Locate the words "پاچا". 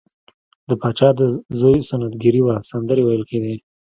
0.81-1.09